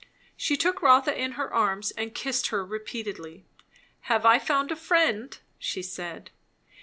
[0.35, 3.45] She took Rotha in her arms and kissed her repeatedly.
[4.09, 6.31] "Have I found a friend?" she said.